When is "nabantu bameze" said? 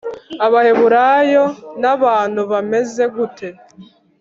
1.81-3.03